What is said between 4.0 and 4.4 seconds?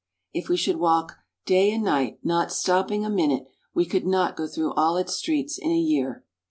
not